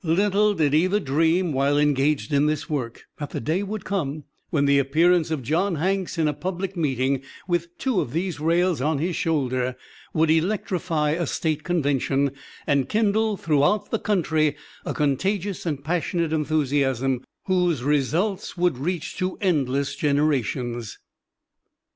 [0.03, 4.65] Little did either dream, while engaged in this work, that the day would come when
[4.65, 8.97] the appearance of John Hanks in a public meeting with two of these rails on
[8.97, 9.75] his shoulder,
[10.11, 12.31] would electrify a State convention,
[12.65, 14.55] and kindle throughout the country
[14.87, 20.97] a contagious and passionate enthusiasm whose results would reach to endless generations."